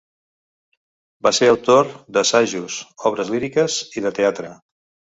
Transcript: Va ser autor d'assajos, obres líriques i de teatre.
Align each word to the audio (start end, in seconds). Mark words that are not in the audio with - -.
Va 1.27 1.33
ser 1.41 1.51
autor 1.51 1.93
d'assajos, 2.17 2.81
obres 3.13 3.33
líriques 3.37 3.81
i 3.99 4.09
de 4.09 4.17
teatre. 4.23 4.55